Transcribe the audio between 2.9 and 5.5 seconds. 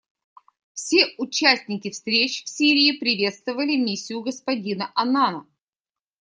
приветствовали миссию господина Аннана.